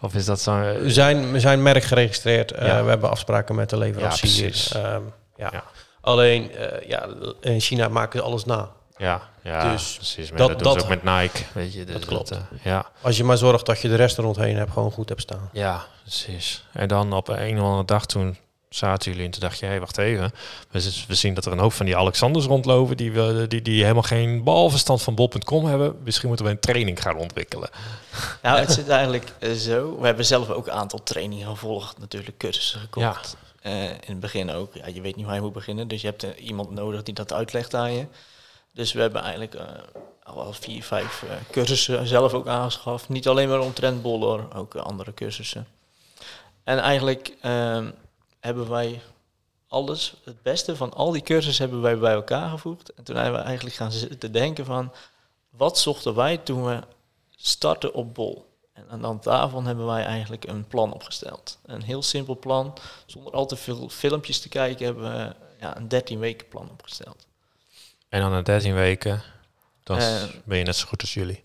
[0.00, 0.60] Of is dat zo?
[0.60, 2.50] We zijn, we zijn merk geregistreerd.
[2.50, 4.68] we hebben afspraken met de leveranciers.
[4.68, 5.64] Ja, um, ja.
[6.00, 6.50] Alleen,
[6.86, 7.08] ja,
[7.40, 8.70] in China maken ze alles na.
[8.96, 10.30] Ja, ja dus precies.
[10.30, 11.84] dat, dat, dat ook met Nike, weet je.
[11.84, 12.32] Dus dat klopt.
[12.62, 12.86] ja.
[13.00, 15.48] Als je maar zorgt dat je de restaurant heen hebt, gewoon goed hebt staan.
[15.52, 16.64] Ja, precies.
[16.72, 18.36] En dan op een of andere dag toen
[18.74, 20.32] zaten jullie en toen dacht je, hé, hey, wacht even.
[20.70, 23.82] We, we, zien dat er een hoop van die Alexanders rondlopen die, we, die, die
[23.82, 26.00] helemaal geen balverstand van bol.com hebben.
[26.04, 27.70] Misschien moeten we een training gaan ontwikkelen.
[28.42, 29.98] Nou, het zit eigenlijk eh, zo.
[29.98, 33.36] We hebben zelf ook een aantal trainingen gevolgd, natuurlijk cursussen gekocht.
[33.62, 33.70] Ja.
[33.70, 34.74] Uh, in het begin ook.
[34.74, 37.14] Ja, je weet niet waar je moet beginnen, dus je hebt uh, iemand nodig die
[37.14, 38.06] dat uitlegt aan je.
[38.72, 39.62] Dus we hebben eigenlijk uh,
[40.22, 43.08] al vier, vijf cursussen zelf ook aangeschaft.
[43.08, 45.66] Niet alleen maar omtrent bollen, ook andere cursussen.
[46.64, 47.90] En eigenlijk ehm,
[48.40, 49.00] hebben wij
[49.68, 52.94] alles, het beste van al die cursussen hebben wij bij elkaar gevoegd.
[52.94, 54.92] En toen hebben we eigenlijk gaan zitten denken van,
[55.50, 56.80] wat zochten wij toen we
[57.30, 58.50] starten op Bol?
[58.72, 61.58] En aan dan daarvan hebben wij eigenlijk een plan opgesteld.
[61.62, 62.74] Een heel simpel plan,
[63.06, 67.26] zonder al te veel filmpjes te kijken, hebben we ja, een 13 weken plan opgesteld.
[68.12, 69.22] En dan na 13 weken,
[69.82, 71.44] dan uh, ben je net zo goed als jullie.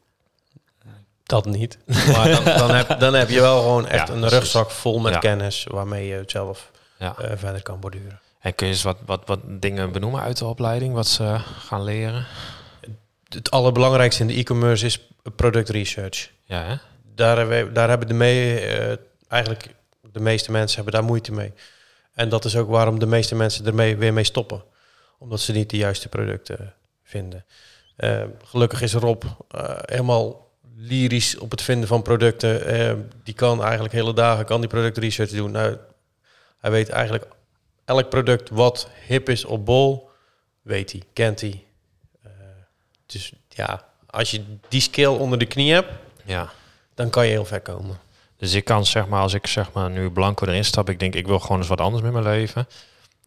[1.24, 1.78] Dat niet.
[1.86, 5.66] Maar dan, dan, heb, dan heb je wel gewoon echt een rugzak vol met kennis
[5.70, 7.16] waarmee je het zelf ja.
[7.22, 8.20] uh, verder kan borduren.
[8.40, 11.84] En kun je eens wat, wat, wat dingen benoemen uit de opleiding, wat ze gaan
[11.84, 12.26] leren?
[13.30, 16.32] Het allerbelangrijkste in de e-commerce is product research.
[16.44, 16.76] Ja, hè?
[17.16, 18.96] Daar, hebben, daar hebben de mee, uh,
[19.28, 19.68] eigenlijk
[20.12, 21.54] de meeste mensen hebben daar moeite mee.
[22.14, 24.64] En dat is ook waarom de meeste mensen ermee weer mee stoppen.
[25.18, 27.46] Omdat ze niet de juiste producten vinden.
[27.98, 29.24] Uh, gelukkig is Rob
[29.86, 33.10] helemaal lyrisch op het vinden van producten.
[33.24, 35.52] die kan eigenlijk hele dagen kan die product research doen.
[35.52, 35.78] Nou,
[36.58, 37.28] hij weet eigenlijk
[37.86, 40.10] elk product wat hip is op bol,
[40.62, 41.64] weet hij, kent hij.
[42.26, 42.32] Uh,
[43.06, 45.92] dus ja, als je die skill onder de knie hebt,
[46.26, 46.52] ja.
[46.94, 48.00] dan kan je heel ver komen.
[48.38, 51.16] Dus ik kan zeg maar, als ik zeg maar nu blanco erin stap, ik denk
[51.16, 52.68] ik wil gewoon eens wat anders met mijn leven.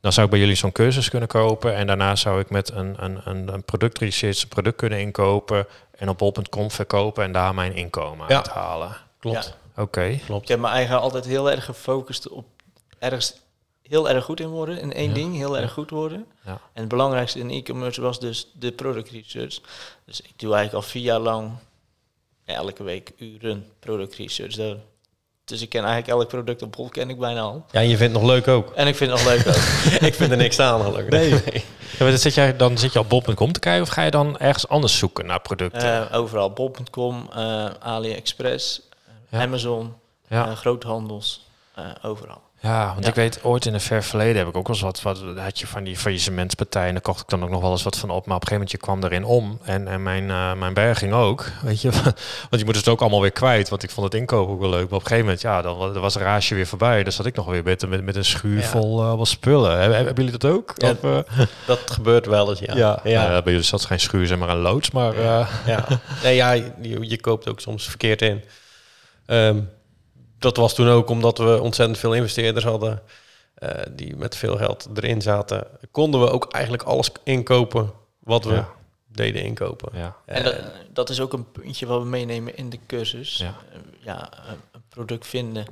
[0.01, 1.75] Dan zou ik bij jullie zo'n cursus kunnen kopen.
[1.75, 5.67] En daarna zou ik met een, een, een, een product research een product kunnen inkopen.
[5.97, 8.37] En op bol.com verkopen en daar mijn inkomen ja.
[8.37, 8.97] uithalen.
[9.19, 9.59] Klopt.
[9.77, 10.19] Oké.
[10.27, 10.43] Klopt.
[10.43, 12.47] Ik heb me eigen altijd heel erg gefocust op
[13.01, 13.35] ergens
[13.83, 16.27] heel erg goed in worden, in één ding heel erg goed worden.
[16.45, 16.51] Ja.
[16.51, 19.61] En het belangrijkste in e-commerce was dus de product research.
[20.05, 21.53] Dus ik doe eigenlijk al vier jaar lang
[22.45, 24.77] elke week uren product research.
[25.51, 27.65] Dus ik ken eigenlijk elk product op bol ken ik bijna al.
[27.71, 28.73] Ja, en je vindt het nog leuk ook.
[28.75, 30.03] En ik vind het nog leuk ook.
[30.09, 31.09] ik vind er niks aan gelukkig.
[31.09, 31.31] Nee.
[31.31, 31.65] nee.
[31.99, 34.69] Ja, zit jij, dan zit je op bol.com te kijken of ga je dan ergens
[34.69, 36.09] anders zoeken naar producten?
[36.11, 38.81] Uh, overal bol.com, uh, eh, AliExpress,
[39.31, 39.95] Amazon,
[40.29, 40.55] ja.
[40.55, 41.47] groothandels,
[42.03, 42.41] overal.
[42.63, 45.03] Ja, want ik weet ooit in een ver verleden heb ik ook wel eens wat,
[45.03, 47.83] wat had je van die faillissementspartijen en daar kocht ik dan ook nog wel eens
[47.83, 48.27] wat van op.
[48.27, 51.13] Maar op een gegeven moment je kwam erin om en, en mijn, uh, mijn berging
[51.13, 51.91] ook, weet je.
[52.51, 54.71] want je moet het ook allemaal weer kwijt, want ik vond het inkopen ook wel
[54.71, 54.89] leuk.
[54.89, 57.05] Maar op een gegeven moment, ja, dan was een raasje weer voorbij.
[57.05, 59.79] Dus zat ik nog weer met, met, met een schuur vol uh, spullen.
[59.79, 60.73] Hebben, hebben jullie dat ook?
[60.77, 61.47] Ja, of, uh?
[61.67, 62.77] Dat gebeurt wel eens, ja.
[62.77, 63.43] Ja, ja.
[63.43, 65.21] bij jullie zat geen schuur, zeg maar een loods, maar...
[65.21, 65.49] ja,
[66.23, 68.45] nee, ja je, je, koopt ook soms verkeerd in.
[69.27, 69.69] Um,
[70.41, 73.03] dat was toen ook omdat we ontzettend veel investeerders hadden.
[73.59, 75.67] Uh, die met veel geld erin zaten.
[75.91, 78.65] Konden we ook eigenlijk alles inkopen wat we
[79.07, 79.99] deden inkopen.
[79.99, 80.17] Ja.
[80.27, 83.37] En dat, dat, is ook een puntje wat we meenemen in de cursus.
[83.37, 84.31] Ja, uh, ja
[84.73, 85.67] een product vinden.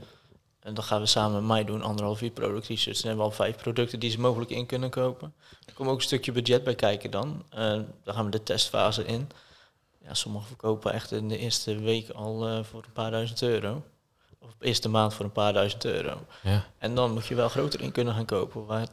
[0.61, 2.97] En dan gaan we samen met mij doen, anderhalf uur product research.
[2.97, 5.35] Dan hebben we al vijf producten die ze mogelijk in kunnen kopen.
[5.67, 7.45] Er komt ook een stukje budget bij kijken dan.
[7.55, 7.59] Uh,
[8.05, 9.31] dan gaan we de testfase in.
[10.05, 13.83] Ja, sommigen verkopen echt in de eerste week al voor een paar duizend euro
[14.39, 16.19] of op eerste maand voor een paar duizend euro.
[16.43, 16.65] Ja.
[16.79, 18.67] En dan moet je wel groter in kunnen gaan kopen.
[18.67, 18.87] Waar,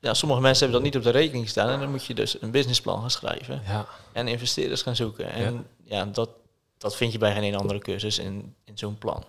[0.00, 1.68] ja, sommige mensen hebben dat niet op de rekening staan.
[1.68, 3.62] En dan moet je dus een businessplan gaan schrijven.
[3.66, 3.86] Ja.
[4.12, 5.30] En investeerders gaan zoeken.
[5.30, 6.30] En ja, dat,
[6.78, 9.24] dat vind je bij geen andere cursus in, in zo'n plan.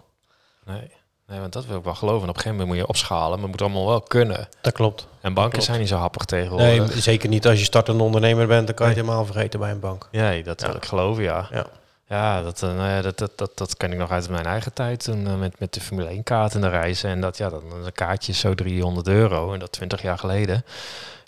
[0.65, 0.91] Nee.
[1.27, 2.29] Nee, want dat wil ik wel geloven.
[2.29, 4.49] Op een gegeven moment moet je opschalen, maar het moet allemaal wel kunnen.
[4.61, 5.07] Dat klopt.
[5.21, 6.87] En banken zijn niet zo happig tegenwoordig.
[6.87, 9.71] Nee, zeker niet als je startende ondernemer bent, dan kan je het helemaal vergeten bij
[9.71, 10.07] een bank.
[10.11, 11.47] Ja, dat wil ik geloven, ja.
[11.51, 11.67] ja.
[12.09, 14.73] Ja, dat, uh, nou ja, dat, dat, dat, dat ken ik nog uit mijn eigen
[14.73, 17.09] tijd toen uh, met, met de Formule 1 kaart en de reizen.
[17.09, 20.65] En dat ja, dan een kaartje zo 300 euro en dat 20 jaar geleden.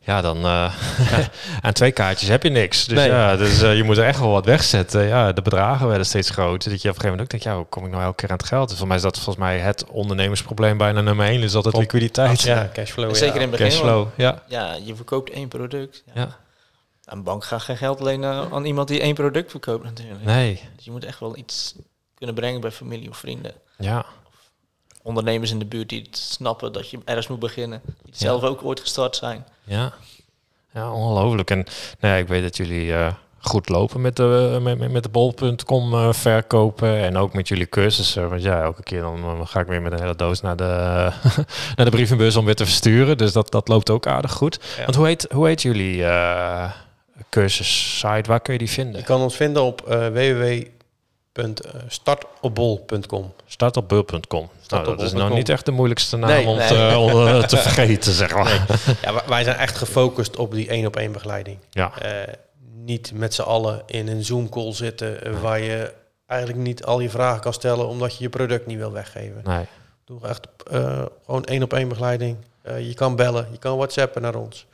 [0.04, 0.74] Ja, dan uh,
[1.62, 2.86] aan twee kaartjes heb je niks.
[2.86, 5.08] Dus ja, dus je moet er echt wel wat wegzetten.
[5.08, 6.70] Ja, de bedragen werden steeds groter.
[6.72, 8.30] Dat je op een gegeven moment ook denkt, ja, hoe kom ik nou elke keer
[8.30, 8.70] aan het geld?
[8.70, 11.42] Dus voor mij is dat volgens mij het ondernemersprobleem bijna nummer één.
[11.42, 12.42] Is altijd liquiditeit.
[12.42, 13.16] Ja, cashflow.
[13.16, 13.68] Zeker in het begin.
[13.68, 14.42] Cashflow, ja.
[14.48, 16.04] Ja, je verkoopt één product.
[16.14, 16.38] ja.
[17.10, 20.24] Een bank gaat geen geld lenen aan iemand die één product verkoopt natuurlijk.
[20.24, 20.62] Nee.
[20.76, 21.76] Dus je moet echt wel iets
[22.16, 23.54] kunnen brengen bij familie of vrienden.
[23.78, 24.06] Ja.
[25.02, 27.82] ondernemers in de buurt die het snappen dat je ergens moet beginnen.
[28.04, 29.46] Die zelf ook ooit gestart zijn.
[29.64, 29.94] Ja,
[30.74, 31.52] ja ongelooflijk.
[31.52, 31.66] En
[32.00, 32.94] nou ja, ik weet dat jullie
[33.40, 38.30] goed lopen met de, met, met de bol.com uh, verkopen en ook met jullie cursussen.
[38.30, 40.64] Want ja, elke keer dan, ga ik weer met een hele doos naar de,
[41.76, 43.18] naar de brievenbus om weer te versturen.
[43.18, 44.60] Dus dat, dat loopt ook aardig goed.
[44.78, 46.72] Want hoe heet, hoe heet jullie uh,
[47.30, 48.30] cursussite?
[48.30, 49.00] Waar kun je die vinden?
[49.00, 50.08] Je kan ons vinden op uh,
[51.34, 53.34] www.startopbol.com.
[53.46, 54.50] Startopbol.com.
[54.68, 58.44] Nou, dat is nou niet echt de moeilijkste naam om, Te, te, vergeten, zeg maar.
[58.44, 58.62] Nee.
[59.02, 61.58] Ja, wij zijn echt gefocust op die één op één begeleiding.
[61.70, 61.92] Ja
[62.90, 65.94] niet met z'n allen in een Zoom-call zitten eh, waar je
[66.26, 69.42] eigenlijk niet al je vragen kan stellen omdat je je product niet wil weggeven.
[69.44, 69.66] Nee.
[70.06, 72.38] Doe echt uh, gewoon één op één begeleiding.
[72.64, 74.66] Je kan bellen, je kan WhatsAppen naar ons.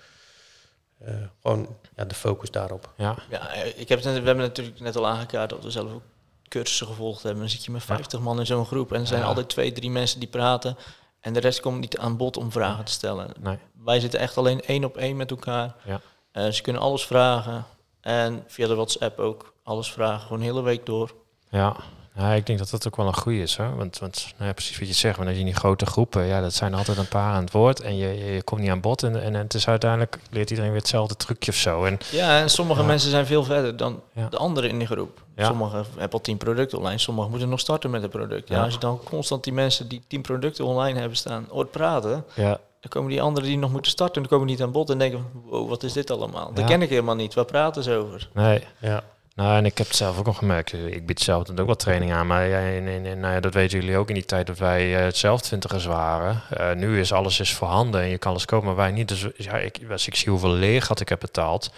[1.42, 2.94] Gewoon ja, de focus daarop.
[2.98, 6.04] Ja, ja ik heb, we hebben natuurlijk net al aangekaart dat we zelf ook
[6.48, 7.42] cursussen gevolgd hebben.
[7.42, 9.26] Dan zit je met 50 man in zo'n groep en er zijn ja.
[9.28, 10.78] altijd twee, drie mensen die praten.
[11.20, 13.32] En de rest komt niet aan bod om vragen te stellen.
[13.40, 13.58] Nee.
[13.84, 15.76] Wij zitten echt alleen één op één met elkaar.
[15.84, 16.52] Ja.
[16.52, 17.66] ze kunnen alles vragen.
[18.02, 21.14] En via de WhatsApp ook alles vragen, gewoon de hele week door.
[21.50, 21.76] Ja,
[22.18, 23.56] ja, ik denk dat dat ook wel een goede is.
[23.56, 23.76] Hè?
[23.76, 26.42] Want, want nou ja, precies wat je zegt, wanneer je in die grote groepen, ja,
[26.42, 29.04] dat zijn altijd een paar aan het woord en je, je, komt niet aan bod.
[29.04, 31.86] En, en, het is uiteindelijk, leert iedereen weer hetzelfde trucje of zo.
[31.86, 35.24] En, ja, en sommige mensen zijn veel verder dan de anderen in die groep.
[35.38, 38.48] Sommigen hebben al tien producten online, sommigen moeten nog starten met een product.
[38.50, 42.26] Ja, Als je dan constant die mensen die tien producten online hebben staan, hoort praten,
[42.34, 42.60] ja.
[42.80, 45.26] Dan komen die anderen die nog moeten starten, dan komen niet aan bod en denken,
[45.46, 46.54] wow, wat is dit allemaal?
[46.54, 47.34] Dat ken ik helemaal niet.
[47.34, 48.30] Waar praten ze over?
[48.34, 49.04] Nee, ja.
[49.36, 50.74] Nou, en ik heb het zelf ook nog gemerkt.
[50.74, 52.28] Ik bied zelf ook wat training aan.
[52.28, 55.86] Maar nou ja, dat weten jullie ook in die tijd dat wij uh, het zelftvingers
[55.86, 56.42] waren.
[56.58, 59.08] Uh, nu is alles is voorhanden en je kan alles kopen, maar wij niet.
[59.08, 61.72] Dus ja, ik, als ik zie hoeveel leergat ik heb betaald,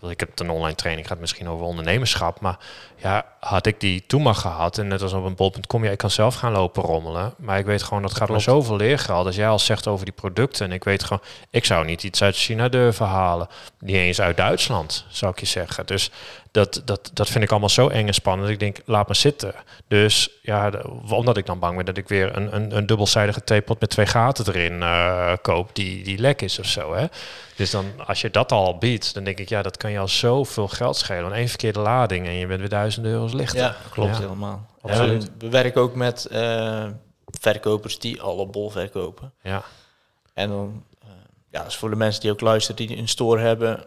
[0.00, 2.40] ik heb een online training gaat misschien over ondernemerschap.
[2.40, 2.58] Maar
[3.04, 4.78] ja, had ik die toen maar gehad.
[4.78, 7.34] En net als op een bol.com, ja, ik kan zelf gaan lopen rommelen.
[7.38, 9.26] Maar ik weet gewoon, dat gaat om zoveel leergeld.
[9.26, 10.66] Als jij al zegt over die producten.
[10.66, 13.48] En ik weet gewoon, ik zou niet iets uit China durven halen.
[13.78, 15.86] Niet eens uit Duitsland, zou ik je zeggen.
[15.86, 16.10] Dus
[16.50, 18.50] dat, dat, dat vind ik allemaal zo eng en spannend.
[18.50, 19.54] Ik denk, laat me zitten.
[19.88, 20.70] Dus ja,
[21.08, 24.06] omdat ik dan bang ben dat ik weer een, een, een dubbelzijdige theepot met twee
[24.06, 26.94] gaten erin uh, koop die, die lek is of zo.
[26.94, 27.06] Hè?
[27.56, 30.08] Dus dan, als je dat al biedt, dan denk ik, ja, dat kan je al
[30.08, 31.24] zoveel geld schelen.
[31.24, 32.68] Een één verkeerde lading en je bent weer
[33.02, 33.58] duizenden euro's lichter.
[33.58, 34.66] Ja, klopt helemaal.
[34.80, 35.30] Absoluut.
[35.38, 36.86] we werken ook met uh,
[37.40, 39.32] verkopers die alle bol verkopen.
[39.42, 39.62] Ja.
[40.32, 41.10] En dan, uh,
[41.50, 43.84] ja, dus voor de mensen die ook luisteren, die een store hebben,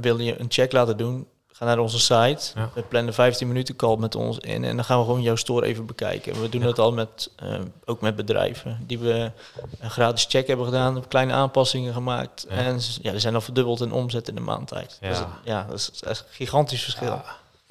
[0.00, 1.26] wil je een check laten doen,
[1.58, 2.52] Ga naar onze site.
[2.74, 4.64] We plannen 15 minuten call met ons in.
[4.64, 6.40] En dan gaan we gewoon jouw store even bekijken.
[6.40, 8.84] We doen dat al met, uh, ook met bedrijven.
[8.86, 9.30] Die we
[9.78, 11.08] een gratis check hebben gedaan.
[11.08, 12.46] Kleine aanpassingen gemaakt.
[12.48, 14.98] En ja, we zijn al verdubbeld in omzet in de maand tijd.
[15.00, 17.22] Ja, dus, ja dat, is, een gigantisch verschil.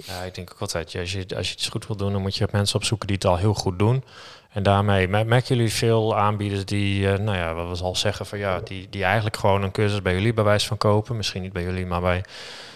[0.06, 0.24] Ja.
[0.24, 2.48] ik denk ook altijd, als je, als je iets goed wil doen, dan moet je
[2.52, 4.04] mensen opzoeken die het al heel goed doen.
[4.50, 8.40] En daarmee merken jullie veel aanbieders die, uh, nou ja, wat we zal zeggen van
[8.40, 11.18] ja, die, die eigenlijk gewoon een cursus bij jullie bij wijze van kopen.
[11.18, 12.24] Misschien niet bij jullie, maar bij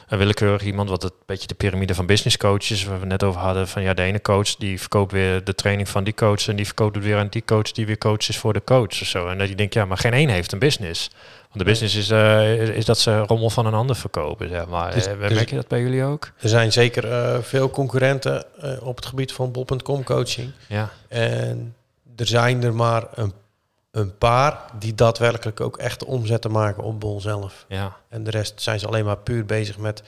[0.07, 3.41] een willekeurig iemand, wat het beetje de piramide van business coaches, waar we net over
[3.41, 6.55] hadden, van ja, de ene coach die verkoopt weer de training van die coach en
[6.55, 9.07] die verkoopt het weer aan die coach die weer coach is voor de coach of
[9.07, 9.27] zo.
[9.27, 11.09] En dat je denkt, ja, maar geen één heeft een business.
[11.51, 14.93] Want de business is, uh, is, dat ze rommel van een ander verkopen, zeg maar.
[14.93, 16.31] Dus, uh, merk je dat bij jullie ook?
[16.37, 18.45] Er zijn zeker uh, veel concurrenten
[18.81, 20.51] op het gebied van bol.com coaching.
[20.67, 20.89] Ja.
[21.07, 21.75] En
[22.15, 23.33] er zijn er maar een
[23.91, 27.65] een paar die daadwerkelijk ook echt omzetten maken op Bol zelf.
[27.67, 27.97] Ja.
[28.09, 30.03] En de rest zijn ze alleen maar puur bezig met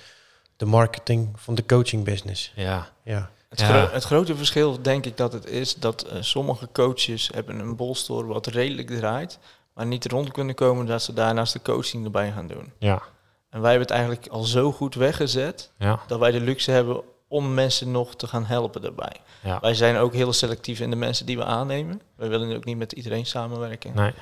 [0.58, 2.52] de marketing van de coaching business.
[2.56, 2.90] Ja.
[3.04, 3.30] ja.
[3.50, 3.90] Het, ja.
[3.92, 8.28] het grote verschil denk ik dat het is dat uh, sommige coaches hebben een bolstore
[8.28, 9.40] wat redelijk draait,
[9.74, 12.74] maar niet rond kunnen komen dat ze daarnaast de coaching erbij gaan doen.
[12.78, 13.02] Ja.
[13.50, 16.00] En wij hebben het eigenlijk al zo goed weggezet ja.
[16.08, 19.16] dat wij de luxe hebben om mensen nog te gaan helpen daarbij.
[19.44, 19.60] Ja.
[19.60, 22.02] Wij zijn ook heel selectief in de mensen die we aannemen.
[22.16, 23.92] We willen ook niet met iedereen samenwerken.
[23.96, 24.14] Nee.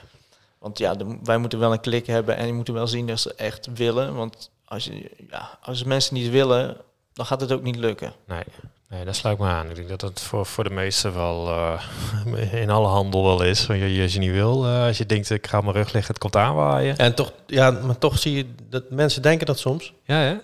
[0.59, 3.19] Want ja, de, wij moeten wel een klik hebben en je moet wel zien dat
[3.19, 4.15] ze echt willen.
[4.15, 6.77] Want als, je, ja, als mensen niet willen,
[7.13, 8.13] dan gaat het ook niet lukken.
[8.25, 8.43] Nee,
[8.91, 9.69] nee dat sluit me aan.
[9.69, 13.69] Ik denk dat dat voor, voor de meesten wel uh, in alle handel wel is.
[13.69, 16.13] Als je, als je niet wil, uh, als je denkt ik ga mijn rug liggen,
[16.13, 16.97] het komt aanwaaien.
[16.97, 19.93] En toch, ja, maar toch zie je dat mensen denken dat soms.
[20.03, 20.35] Ja, hè?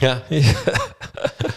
[0.00, 0.22] Ja.
[0.28, 0.52] ja,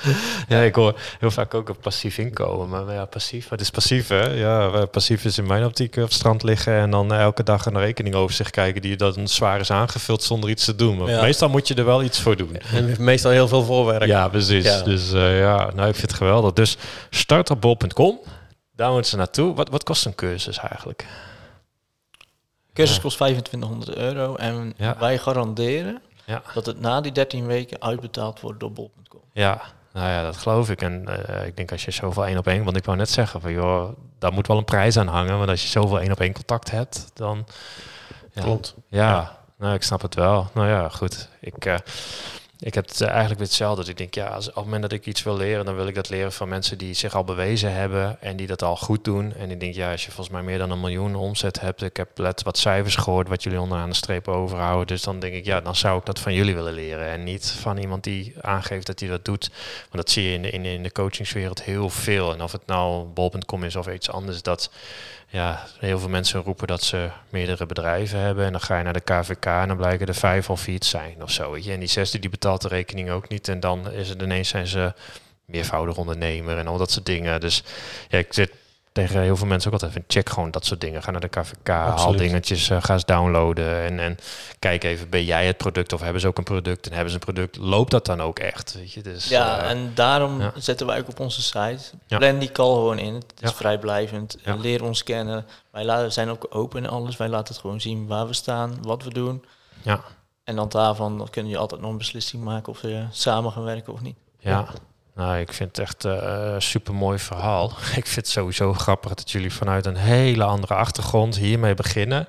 [0.69, 2.69] ik hoor heel vaak ook een passief inkomen.
[2.69, 4.25] Maar ja, passief, wat is passief hè?
[4.25, 7.77] Ja, passief is in mijn optiek op het strand liggen en dan elke dag een
[7.77, 10.97] rekening over zich kijken die dat een zwaar is aangevuld zonder iets te doen.
[10.97, 12.55] Maar meestal moet je er wel iets voor doen.
[12.55, 14.05] En meestal heel veel voorwerk.
[14.05, 14.83] Ja, precies.
[14.83, 16.53] Dus uh, ja, nou ik vind het geweldig.
[16.53, 16.77] Dus
[17.09, 18.19] starterbol.com,
[18.75, 19.55] daar moeten ze naartoe.
[19.55, 21.05] Wat, wat kost een cursus eigenlijk?
[22.73, 26.41] Cursus kost 2500 euro en wij garanderen ja.
[26.53, 29.21] dat het na die 13 weken uitbetaald wordt door bol.com.
[29.33, 29.61] Ja,
[29.97, 30.81] nou ja, dat geloof ik.
[30.81, 33.41] En uh, ik denk als je zoveel één op één, want ik wou net zeggen
[33.41, 35.37] van joh, daar moet wel een prijs aan hangen.
[35.37, 37.45] Want als je zoveel één op één contact hebt, dan.
[38.33, 38.75] Ja, Klopt.
[38.87, 40.49] Ja, ja, nou ik snap het wel.
[40.53, 41.29] Nou ja, goed.
[41.39, 41.65] Ik.
[41.65, 41.75] Uh,
[42.59, 43.89] ik heb het eigenlijk weer hetzelfde.
[43.91, 45.95] Ik denk, ja, als, op het moment dat ik iets wil leren, dan wil ik
[45.95, 49.33] dat leren van mensen die zich al bewezen hebben en die dat al goed doen.
[49.33, 51.97] En ik denk, ja, als je volgens mij meer dan een miljoen omzet hebt, ik
[51.97, 54.87] heb let wat cijfers gehoord wat jullie onderaan de streep overhouden.
[54.87, 57.07] Dus dan denk ik, ja, dan zou ik dat van jullie willen leren.
[57.07, 59.49] En niet van iemand die aangeeft dat hij dat doet.
[59.79, 62.33] Want dat zie je in de, in in de coachingswereld heel veel.
[62.33, 64.69] En of het nou bol.com is of iets anders, dat
[65.29, 68.45] ja, heel veel mensen roepen dat ze meerdere bedrijven hebben.
[68.45, 71.21] En dan ga je naar de KVK en dan blijken er vijf of vier zijn
[71.23, 71.51] of zo.
[71.51, 71.71] Weet je.
[71.71, 73.47] En die zesde die betaalt de rekening ook niet.
[73.47, 74.93] En dan is het ineens zijn ze
[75.45, 77.39] meervoudig ondernemer en al dat soort dingen.
[77.39, 77.63] Dus
[78.09, 78.51] ja, ik zit
[78.97, 81.03] tegen heel veel mensen ook altijd van check gewoon dat soort dingen.
[81.03, 84.17] Ga naar de KVK, haal dingetjes, uh, ga eens downloaden en, en
[84.59, 87.15] kijk even, ben jij het product of hebben ze ook een product en hebben ze
[87.15, 88.73] een product, loopt dat dan ook echt?
[88.73, 89.01] Weet je?
[89.01, 90.51] Dus, ja, uh, en daarom ja.
[90.55, 92.17] zetten wij ook op onze site, ja.
[92.17, 94.55] plan die call gewoon in, het is vrijblijvend, ja.
[94.55, 95.45] leer ons kennen.
[95.71, 98.77] Wij laten, zijn ook open en alles, wij laten het gewoon zien waar we staan,
[98.81, 99.45] wat we doen.
[99.81, 100.01] Ja.
[100.43, 103.63] En dan daarvan dan kun je altijd nog een beslissing maken of we samen gaan
[103.63, 104.17] werken of niet.
[104.39, 104.67] Ja,
[105.17, 107.65] nou, ik vind het echt een uh, super mooi verhaal.
[108.01, 112.27] ik vind het sowieso grappig dat jullie vanuit een hele andere achtergrond hiermee beginnen.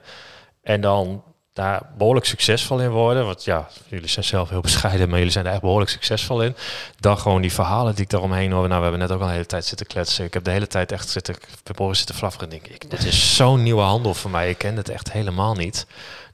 [0.62, 1.22] En dan
[1.58, 3.26] daar behoorlijk succesvol in worden.
[3.26, 6.56] Want ja, jullie zijn zelf heel bescheiden, maar jullie zijn er echt behoorlijk succesvol in.
[7.00, 8.68] Dan gewoon die verhalen die ik daaromheen hoor.
[8.68, 10.24] Nou, we hebben net ook al een hele tijd zitten kletsen.
[10.24, 11.34] Ik heb de hele tijd echt zitten,
[11.92, 12.48] zitten flafferen.
[12.48, 14.50] Denk ik, dit is zo'n nieuwe handel voor mij.
[14.50, 15.86] Ik ken het echt helemaal niet.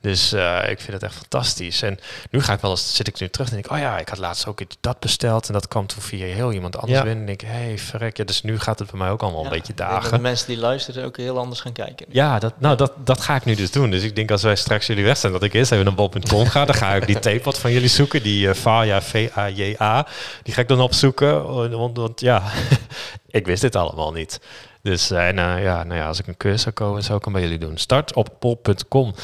[0.04, 1.82] Dus uh, ik vind het echt fantastisch.
[1.82, 1.98] En
[2.30, 4.08] nu ga ik wel eens, zit ik nu terug en denk ik, oh ja, ik
[4.08, 7.04] had laatst ook dat besteld en dat kwam toen via heel iemand anders ja.
[7.04, 7.20] binnen.
[7.20, 9.40] En denk ik, hé, hey, verrek, ja, dus nu gaat het bij mij ook allemaal
[9.40, 10.10] ja, een beetje dagen.
[10.10, 12.06] De mensen die luisteren ook heel anders gaan kijken.
[12.08, 13.90] Ja, dat, nou, dat, dat ga ik nu dus doen.
[13.90, 16.46] Dus ik denk als wij straks jullie weg zijn, dat ik eerst even naar bol.com
[16.46, 16.64] ga.
[16.64, 20.06] dan ga ik die theepot van jullie zoeken, die uh, Vaja, V-A-J-A.
[20.42, 22.42] Die ga ik dan opzoeken, want, want ja,
[23.30, 24.40] ik wist dit allemaal niet.
[24.84, 27.32] Dus en, uh, ja, nou ja, als ik een cursus zou komen, zou ik hem
[27.32, 27.76] bij jullie doen.
[27.76, 29.14] Start op pol.com.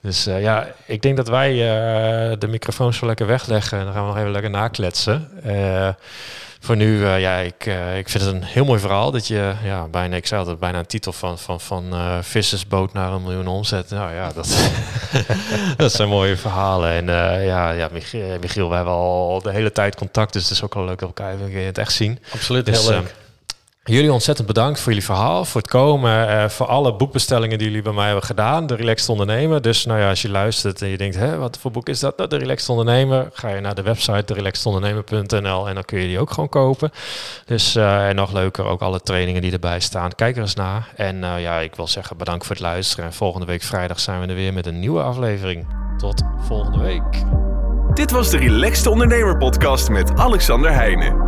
[0.00, 1.52] Dus uh, ja, ik denk dat wij
[2.38, 3.78] de microfoons zo lekker wegleggen.
[3.78, 5.28] En dan gaan we nog even lekker nakletsen.
[6.60, 9.10] voor nu, ja, ik, ik vind het een heel mooi verhaal.
[9.10, 13.12] Dat je, ja, bijna, ik zei altijd, bijna een titel van, van, van vissersboot naar
[13.12, 13.90] een miljoen omzet.
[13.90, 14.56] Nou ja, dat,
[15.76, 16.90] dat zijn mooie verhalen.
[16.90, 17.06] En
[17.44, 20.32] ja, ja Michiel, Michiel, wij hebben al de hele tijd contact.
[20.32, 22.18] Dus het is ook wel leuk dat elkaar even het echt zien.
[22.32, 23.14] Absoluut, dus, heel leuk.
[23.88, 27.82] Jullie ontzettend bedankt voor jullie verhaal, voor het komen, uh, voor alle boekbestellingen die jullie
[27.82, 28.66] bij mij hebben gedaan.
[28.66, 29.62] De Relaxed Ondernemer.
[29.62, 32.30] Dus nou ja, als je luistert en je denkt, hè, wat voor boek is dat?
[32.30, 33.28] De Relaxed Ondernemer.
[33.32, 36.90] Ga je naar de website derelaxedondernemer.nl en dan kun je die ook gewoon kopen.
[37.44, 40.14] Dus uh, en nog leuker, ook alle trainingen die erbij staan.
[40.14, 40.88] Kijk er eens naar.
[40.96, 43.04] En uh, ja, ik wil zeggen bedankt voor het luisteren.
[43.04, 45.66] En volgende week vrijdag zijn we er weer met een nieuwe aflevering.
[45.96, 47.24] Tot volgende week.
[47.94, 51.27] Dit was de Relaxed Ondernemer podcast met Alexander Heijnen.